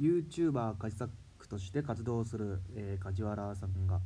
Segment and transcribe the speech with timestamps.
[0.00, 1.08] YouTuber カジサッ
[1.38, 4.00] クとして活動する、えー、梶原さんが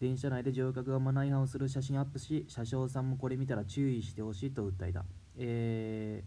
[0.00, 5.04] 電車内で乗客がマナー違反をする写真アップし車掌さんもこれ見たら注意してほしいと訴えた、
[5.36, 6.24] え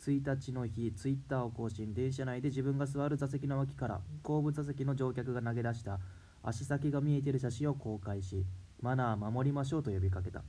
[0.00, 1.92] ー、1日の日ツイッターを更新。
[1.92, 6.00] 電車内で自分が座る座席の脇から後部座席の乗客が投げ出した
[6.42, 8.46] 足先が見えている写真を公開し
[8.80, 10.42] マナー守りましょうと呼びかけた。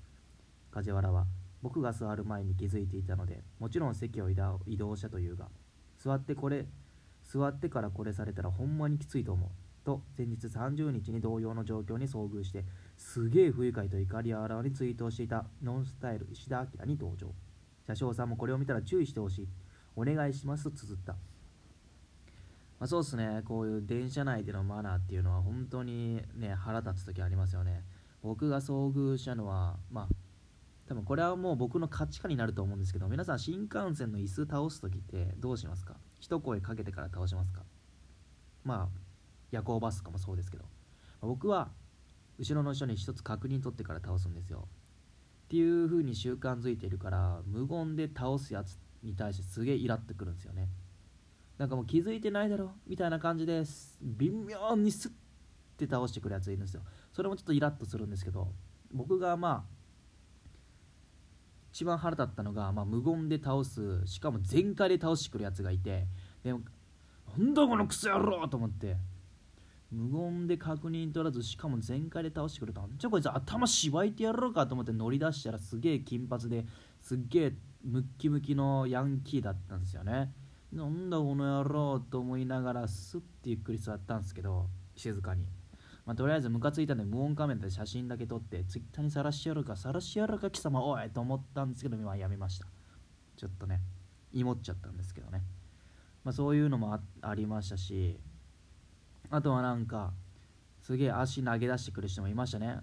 [0.71, 1.26] 梶原は
[1.62, 5.50] 僕が座る前に気づいていたのでもちろん席を移動したというが
[6.01, 6.65] 座ってこれ
[7.23, 9.50] 座ってからこれされたらほんまにきついと思う。
[9.83, 12.65] と前日30日に同様の状況に遭遇して
[12.97, 17.28] すげえ不愉快と怒りあらわにツイートをしていたノンスタイル石田明に登場。
[17.87, 19.47] 車掌さんもこれを見たら注意してほしい。
[19.95, 21.14] お願いしますと綴った。
[21.14, 23.42] まあ、そうですね。
[23.45, 27.83] こういう電車内でのマナーっていうのは本当にね腹立つ時ありますよね。
[28.23, 30.07] 僕が遭遇したのはまあ
[30.91, 35.95] 多分これはもう僕の価値観になると思うんですけど皆さん新幹線の椅子倒す時ってどうしますか？
[36.19, 37.61] 一声かけてから倒しますか？
[38.66, 39.00] まあ
[39.52, 40.66] 夜行バスとかもそうですけど。
[41.22, 41.70] 僕は
[42.38, 44.67] 後ろの人に一つ確認取ってから倒すんですよ。
[45.45, 50.67] っていう風に習慣づいているから無言で倒すやつに対してすげえイラってくるんですよね。
[51.58, 52.72] なんかもう気づいてないだろ？
[52.86, 53.98] みたいな感じです。
[54.02, 55.11] 微妙にスッ
[55.78, 56.81] て倒してくるやついるんですよ。
[57.14, 58.50] それもちょっとイラッとするんですけど
[58.92, 59.81] 僕がまあ
[61.72, 66.05] 一番腹立ったのが、まあ、無言で倒すしかも全開で倒してくるやつがいて
[66.44, 66.61] でも
[67.38, 68.97] なんだこのクソ野郎と思って
[69.92, 72.81] 無言で確認取らずしかも全開で倒してくれた。
[72.97, 76.66] じゃこいつ頭しばいてやろうかと思って乗り出したらすげえ金髪で
[77.02, 80.31] すっげえムッキムキのヤンキーだったんですよね。
[80.72, 85.45] なんだこの野郎と思いながらスッてゆっくり座ったんですけど静かに、
[86.06, 92.66] まあ、とりあえずムカついたんで無音カメラで写真だけ撮ってツイッターにさらしやるかさらしやるか貴様おいと思ったんですけど今やめました。
[93.38, 93.80] ちょっとね
[94.34, 95.44] 芋っちゃったんですけどね。
[96.24, 98.20] まあそういうのもありましたし
[99.30, 100.12] あとはなんか
[100.82, 102.80] すげえ足投げ出してくる人もいましたね。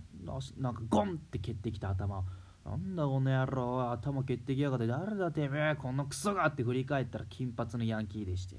[0.57, 2.25] なんかゴンって蹴ってきた頭。
[2.65, 8.57] なんだこの野郎頭蹴ってきやがって誰だてめえこのクソがって振り返ったら金髪のヤンキーでして、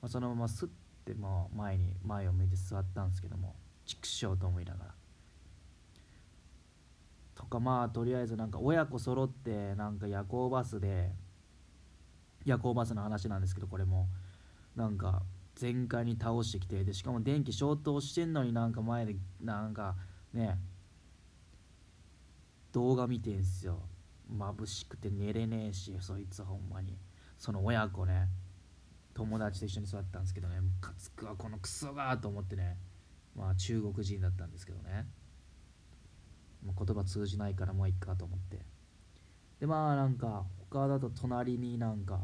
[0.00, 0.68] まあ、そのまますっ
[1.04, 3.56] てもう前に前を向いて座ったんですけども。
[3.84, 4.94] 畜生と思いながら。
[7.34, 11.10] とかまあとりあえずなんか親子揃ってなんか夜行バスで
[12.44, 14.08] 夜行バスの話なんですけどこれも。
[14.74, 15.22] なんか
[15.54, 19.96] 全開に倒してきてでしかも電気消灯してんのになんか前でなんか
[20.32, 20.58] ね
[22.72, 23.80] 動画見てんすよ。
[24.30, 26.96] 眩しくて寝れねえしそいつほんまに。
[27.38, 28.28] その親子ね。
[29.14, 30.58] 友達と一緒に座ったんですけどね。
[30.60, 32.78] ムカつくわこのクソがと思ってね。
[33.36, 35.06] まあ中国人だったんですけどね。
[36.64, 38.60] もう言葉通じないからもういっかと思って。
[39.60, 42.20] でまあなんか他だと隣になんか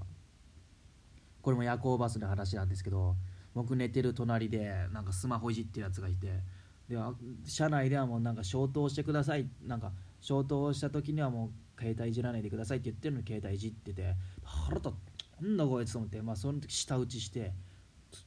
[1.41, 3.17] これも夜行バスの話なんですけど
[3.55, 6.43] 僕寝てる隣でなんかスマホいじってるやつがいて
[6.89, 6.97] で
[7.45, 14.99] 車内ではもうなんか消灯してくださいなんか消灯した時にはもう携帯いじらないでくださいって言ってるのに携帯いじってて腹立って
[15.41, 17.53] なんだこいつと思ってまあその時舌打ちして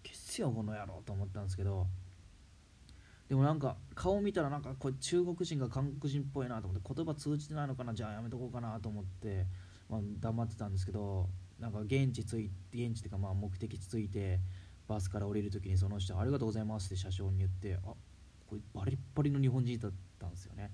[0.03, 1.87] 消すよこの野郎と思ったんですけど
[3.31, 9.45] でもなんか顔見たらなんかこれ中国人が韓国人っぽいなと思って言葉通じてないのかなじゃあやめとこうかなと思って、
[9.89, 14.41] まあ、黙ってたんですけどなんか現地着いて現地っていうかまあ目的地着いて
[14.85, 17.93] バスから降りる時にその人ありがとうございますって車掌に言ってあ
[18.49, 20.69] これバリッバリの日本人だったんですよね。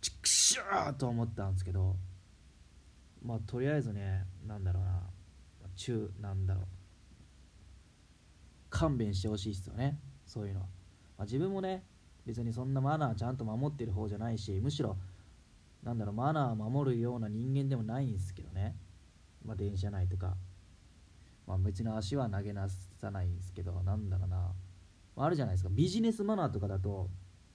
[0.00, 1.94] ちくしょーと思ったんですけど
[3.22, 5.02] まあとりあえずねなんだろうな
[5.76, 6.64] 中なんだろう。
[8.70, 10.66] 勘弁してほしいですよねそういうのは、
[11.20, 11.84] まあ、自分もね
[12.24, 14.96] 別にそんなマナーちゃんと守ってる方じゃないしむしろ
[15.82, 18.74] なんだろうマナーを守るような人間でもないんですけどね。
[19.44, 20.34] まあ、電車内とか、
[21.46, 24.36] まあ、別に足は投げなさないんですけどなんだろうな、
[25.16, 25.70] まあ、あるじゃないですか。
[25.70, 27.10] ビジネスマナーとかだと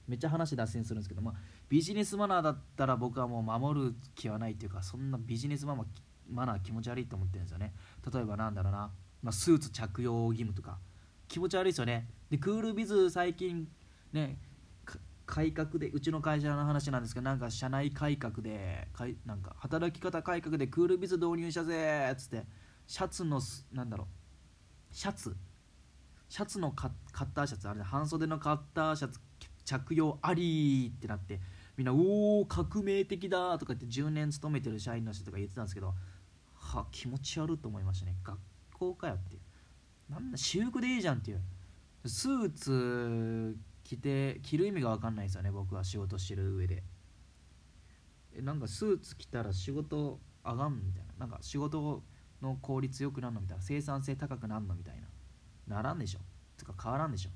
[0.08, 1.34] めっちゃ話脱線するんですけど、まあ、
[1.68, 5.86] ビジネスマナーだったら僕はもう守る気はないっていうかそんなビジネスマナー
[6.30, 7.74] マナー気持ち悪いと思ってるんですよね。
[8.14, 8.92] 例えばなんだろうな、
[9.24, 10.78] まあ、スーツ着用義務とか。
[11.28, 12.08] 気持ち悪いですよね。
[12.30, 13.68] でクールビズ最近
[14.12, 14.38] ね
[15.26, 22.44] 改革でうちの会社の話なんですけどなんか社内改革でかいなんか働き方改革でクールビズ導入したぜっつって
[22.86, 23.42] シャツの
[23.74, 24.08] なんだろう
[24.96, 25.36] シャツ
[26.30, 29.20] シャツのカッターシャツあれ半袖のカッターシャツ
[29.64, 31.40] 着用ありってなって
[31.76, 35.96] みんな「おお革命的だ」とか言って10年勤めてる社員の人とか言ってたんですけど
[36.54, 38.16] は気持ち悪いと思いましたね。
[38.24, 38.40] 学
[38.74, 39.42] 校かよっていう。
[40.10, 41.42] なんだ私服でいいじゃんっていう。
[42.06, 46.84] スーツ着て着る意味が分かんないですよね僕は仕事してる上で。
[48.38, 51.14] えなんかスーツ着たら仕事上がんみたいな。
[51.20, 52.04] なんか仕事
[52.42, 53.64] の効率よくなるのみたいな。
[53.64, 54.96] 生産性高くなるのみたい
[55.68, 55.76] な。
[55.76, 56.20] ならんでしょ。
[56.58, 57.30] とか変わらんでしょ。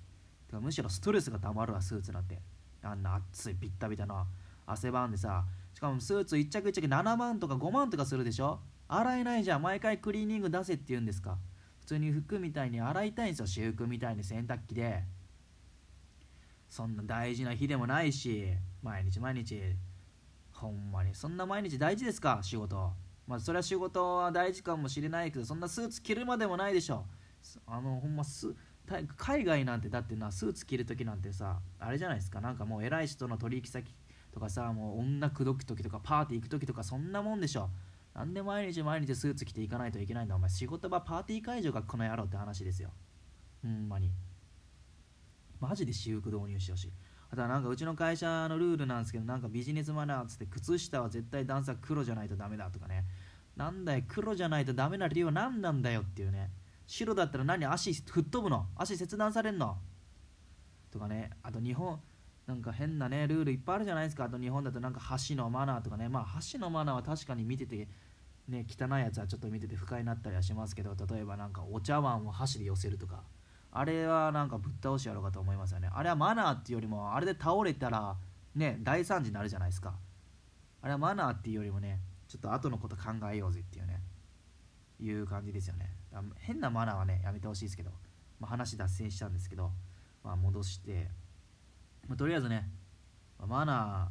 [0.48, 2.42] てかむしろストレスがたまるわスーツなんて。
[2.82, 4.26] あんな暑いビッタビタな
[4.66, 5.46] 汗ばんでさ。
[5.74, 8.60] しかもスーツ1着1着7万とか5万とかするでしょ。
[8.88, 9.62] 洗えないじゃん。
[9.62, 11.38] 毎回クリーニング出せって言うんですか。
[11.90, 15.04] 通に服みたいに洗いたいんですよ私服みたいに洗濯機で。
[16.68, 18.46] そんな大事な日でもないし
[18.84, 19.60] 毎日毎日。
[20.54, 21.16] ほんまに。
[21.16, 22.40] そんな毎日大事ですか？
[22.44, 22.92] 仕事。
[23.26, 27.06] まあそれは仕事は大事かもしれないけどそんなスーツ着るまでもないでしょ。
[27.66, 28.54] あのほんます
[29.18, 32.40] 海外なんてだってなスーツ着る時なんてさあれじゃないですか。
[32.42, 33.96] なんかもう偉い人の取引先
[34.32, 37.70] とかさもう女口説く時とかパーティー行く時とかそんなもんでしょ。
[38.16, 40.36] なんで毎日毎日スーツ着ていかないといけないんだ。
[40.36, 42.92] お前仕事場パーティー会場がこの野郎って話ですよ。
[43.62, 44.12] ほんまに。
[45.60, 46.92] マジで私服導入してほしい。
[47.32, 53.06] あとはなんかうちの会社のルールなんですけどなんかビジネスマナーっつって靴下は絶対段差黒じゃないとダメだとかね。
[53.56, 56.50] なんだよ黒じゃないとダメな理由は何なんだよっていうね。
[56.88, 58.68] 白だったら何足吹っ飛ぶの？
[58.76, 59.78] 足切断されんの？
[60.92, 61.30] とかね。
[61.44, 62.00] あと日本
[62.50, 64.24] なんか変なねルールいっぱいあるじゃないですか。
[64.24, 66.10] あと日本だとなんか箸のマナーとかね。
[66.10, 67.88] まあ箸のマナーは確かに見てて
[68.48, 73.24] ね汚いやつはちょっと見てて不快になったりはしますけど例えばなんかお茶碗を箸で寄せるとか。
[73.72, 75.92] あれはなんかぶっ倒しやろうかと思いますよね。
[75.94, 78.18] あれはマナーっていうよりもあれで倒れたら
[78.56, 79.94] ね大惨事になるじゃないですか。
[80.82, 84.02] あれはマナーっていうよりもねちょっと後のこと考えようぜっていうね。
[85.00, 85.94] いう感じですよね。
[86.40, 87.92] 変なマナーはねやめてほしいですけど、
[88.40, 89.72] まあ、話脱線したんですけど、
[90.24, 91.12] まあ、戻して、
[92.08, 92.70] まあ、とりあえずね、
[93.40, 94.10] まマナーっ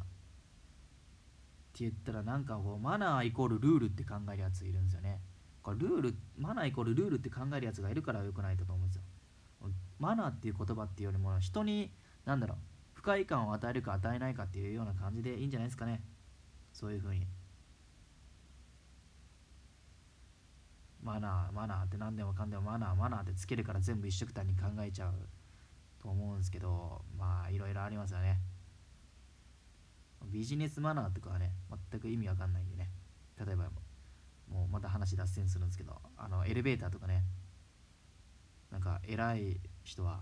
[1.73, 5.21] て言ったらなんかこうマナーイコールルールって考えるやついるんですよね。
[5.61, 9.03] これルールマナーイコールルールって考えるやつがいるからよくないと思うんですよ。
[9.99, 11.91] マナーっていう言葉っていうよりも人に
[12.25, 12.57] 何だろう
[12.93, 16.01] 不快感を与えるか与えないかっていうような感じでいいんじゃないですかね。
[16.73, 17.27] そういうふうに。
[21.01, 25.13] マナーマナーって何でもかんでもマナーマナーってつけるから全部一緒くたに考えちゃう。
[26.09, 28.39] 思うんですけどまあいろいろありますよね。
[30.25, 31.53] ビジネスマナーとかはね
[31.91, 32.89] 全く意味わかんないんでね。
[33.45, 33.69] 例えば
[34.49, 37.23] もうまた話脱線するんですけどあのエレベーターとかね。
[38.71, 40.21] なんか偉い人は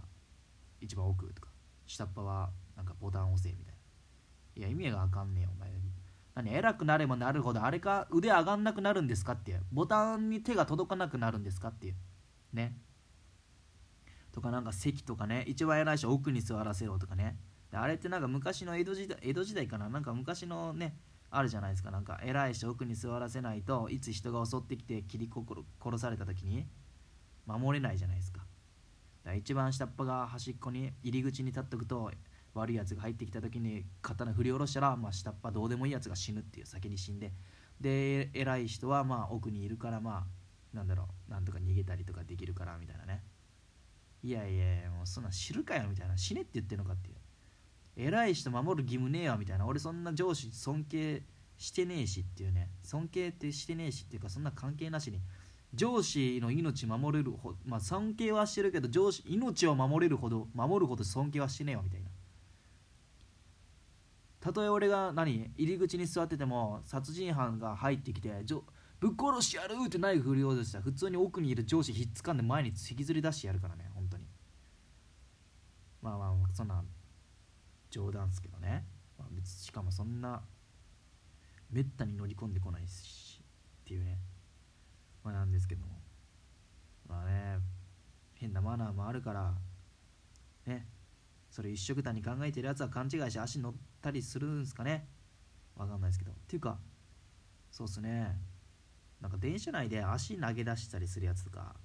[0.79, 1.49] 一番奥とか
[1.85, 3.77] 下っ端はなんかボタン押せみたいな。
[4.55, 5.71] いや意味がわかんねえよお前。
[6.35, 9.51] 何偉くなればなるほどあれか腕上がんなくなるんですかって。
[9.51, 11.95] いうボタンに手が届かなくなるんですかっていう。
[12.53, 12.77] ね。
[14.37, 17.39] とかなんか席とかね一番偉い人奥に座らせろとかね。
[17.71, 19.89] あれってなんか昔の江戸時代江戸時代かな？
[19.89, 20.95] なんか昔のね
[21.31, 21.89] あるじゃないですか。
[21.89, 25.27] なんか偉い人奥に座らせないといつ人が襲ってきて切り
[25.83, 26.67] 殺された時に
[27.47, 28.41] 守れないじゃないですか。
[28.41, 28.49] だか
[29.31, 32.11] ら一番下っ端が端っこに入り口に立っとくと
[32.53, 37.33] 悪いやつが入ってきた時に刀振り下ろしたら、まあ、下っ端どうでもいいやつが死ぬっていう先に死んで。
[37.81, 40.27] で偉い人はまあ奥にいるからま
[40.73, 43.23] あなんだろうなんとか逃げたりとかできるからみたいなね。
[44.27, 46.17] いやいやもうそんな知るかよみたいな。
[46.17, 47.15] 死ねって言ってんのかっていう。
[47.95, 49.65] 偉い人守る義務ねえわみたいな。
[49.65, 51.23] 俺そんな上司尊敬
[51.57, 52.69] してねえしっていうね。
[52.83, 55.21] 尊敬ってしてねえしっていうかそんな関係なしに。
[55.73, 62.09] 上司の命守れるほまあ尊敬はしてるけど上司命を守れるほど守るほど尊敬はしてねえわみたいな。
[64.41, 68.29] たとえ俺が何入り口に座ってても殺人犯が入ってきて
[68.99, 73.86] ぶっ殺しやるってナイフ振り落としたら普通に奥にいる上司ひっつかんで前に引きずり出してやるからね。
[76.07, 76.83] まあまあそんな
[77.89, 78.85] 冗談っすけどね、
[79.17, 80.41] まあ、別しかもそんな
[81.71, 83.41] めったに乗り込んでこないし
[83.81, 84.17] っていうね。
[85.23, 85.81] まあなんですけど。
[85.81, 85.87] も
[87.07, 87.59] まあね
[88.35, 89.53] 変なマナーもあるから
[90.65, 90.87] ね。
[91.49, 95.07] それ一緒くたに考えてるやつは勘違いして足乗ったりするんすかね。
[95.75, 96.31] わかんないですけど。
[96.31, 96.77] っていうか
[97.71, 98.39] そうっすね。
[99.19, 101.75] なんか電車内で足投げ出したりするやつとか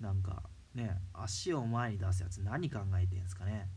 [0.00, 0.42] なんか
[0.76, 3.68] ね足を前に出すやつ何考えてんですかね。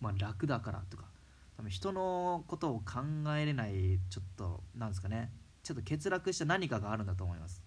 [0.00, 1.04] まあ楽だからとか。
[1.56, 3.02] 多分人のことを考
[3.36, 5.30] えれないちょっとなんですかね。
[5.62, 7.62] ちょっと欠落した何かがあるんだと思います。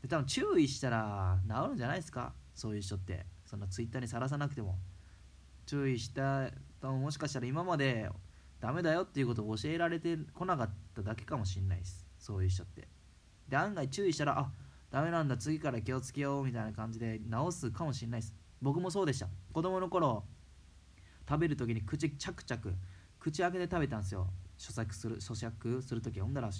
[0.00, 2.32] で多分注意したら治るんじゃないですか？
[2.54, 3.26] そういう人って。
[3.44, 4.78] そんなツイッターにさらさなくても。
[5.66, 6.50] 注意した
[6.82, 8.10] もしかしたら今まで
[8.60, 12.06] ダメだよっていうことを教えられてこなかっただけかもしんないです。
[12.18, 12.86] そういう人って。
[13.48, 14.50] で案外注意したらあ
[14.94, 18.34] ダメなんだ次から気をつけようみたいな感じで直すかもしんないです。
[18.62, 19.26] 僕もそうでした。
[19.52, 20.22] 子供の頃
[21.28, 22.72] 食べる時に口チャクチャク
[23.18, 24.28] 口開けて食べたんですよ。
[24.56, 26.50] 咀嚼する咀嚼する時ほんだら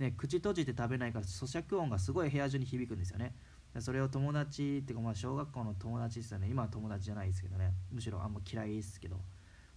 [0.00, 3.36] ね口閉じて食べないから咀嚼音がすごい部屋中に響くんですよね。
[3.78, 6.48] それを友達っていうかまあ小学校の友達ですよね。
[6.50, 7.74] 今は友達じゃないですけどね。
[7.92, 9.20] むしろあんま嫌いですけど。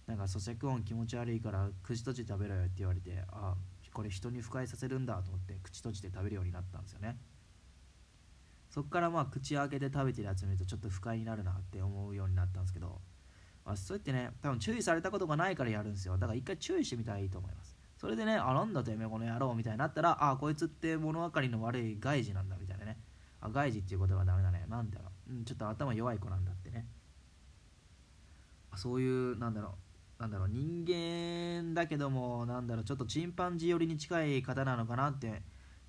[0.08, 3.54] なんか咀嚼音気持ち悪いから口閉じて食べろよって言われてあ
[3.92, 7.16] これ人に不快させるんだと思って口閉じて食べるようになったんですよね。
[8.72, 13.02] そっからまあ口開けて食べてるやつ見るとちょっと不快になるなって思うようになったんですけど、
[13.66, 16.14] まあ、そうやってね多分注意されたことがないからやるんですよ。
[16.14, 17.76] だから一回注意してみたらいいと思います。
[17.98, 22.98] それでねあなんだてめえこの野郎みたいになったらあこいつって物分かりの悪い外事なんだみたいなね。
[23.42, 24.64] あ外事っていうことはダメだね。
[24.68, 26.86] なんだろう、うん、ちょっと頭弱い子なんだってね。
[28.74, 29.74] そういうなんだろ
[30.18, 30.22] う。
[30.22, 30.48] なんだろう。
[30.48, 32.84] 人間だけどもなんだろう。
[32.84, 35.42] ちょっとチンパンジー寄りに近い方なのかなって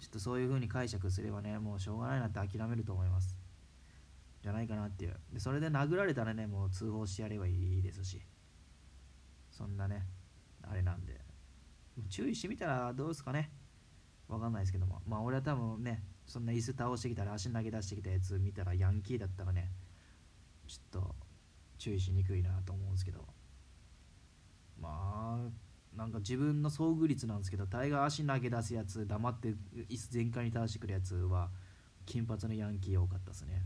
[0.03, 3.37] ちょっとそういう風に解釈すればねもうしょうがないなって諦めると思います。
[4.41, 5.15] じゃないかなっていう。
[5.31, 8.21] でそれで殴られたらねもう通報してやればいいですし。
[9.49, 10.05] そんなね
[10.69, 11.21] あれなんで。
[12.09, 13.49] 注意してみたらどうですかね。
[14.27, 15.01] わかんないですけども。
[15.07, 19.71] まあ俺は多分ねそんな椅子倒してきたら足投げ出してきたやつ見たらヤンキーだったらね
[20.67, 21.15] ちょっと
[21.77, 23.32] 注意しにくいなと思うんですけど。
[26.03, 29.55] なんか自分の遭遇率なんですけど大概足投げ出すやつ黙って
[29.89, 31.49] 椅子全開に倒してくるやつは
[32.05, 33.61] 金髪のヤンキー多かったですね。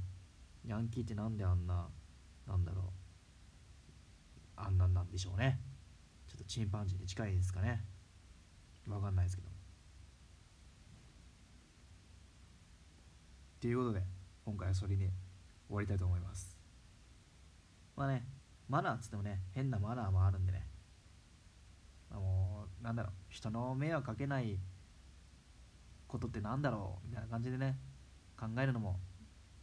[0.64, 1.88] ヤンキーってなんであんな
[2.48, 2.84] なんだろう。
[4.56, 5.60] あんなんなんでしょうね。
[6.28, 7.84] ちょっとチンパンジーに近いですかね。
[8.88, 9.50] わかんないですけど。
[9.50, 9.52] っ
[13.62, 14.04] ていうことで
[14.46, 15.12] 今回はそれに終
[15.70, 16.56] わりたいと思います。
[17.96, 18.28] まあね
[18.70, 20.77] マナーっつってもね変なマナーもあるんでね。
[22.12, 24.60] もうなんだろう人の迷惑かけない
[26.08, 27.78] ことってなんだろうみたいな感じでね
[28.40, 29.00] 考えるのも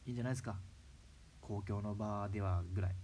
[0.07, 0.57] いいんじゃないですか。
[1.41, 3.04] 公共の場ではぐらい。